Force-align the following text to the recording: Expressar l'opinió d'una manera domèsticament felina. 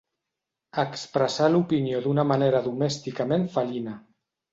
Expressar 0.83 1.49
l'opinió 1.55 1.99
d'una 2.05 2.25
manera 2.31 2.61
domèsticament 2.69 3.47
felina. 3.57 3.95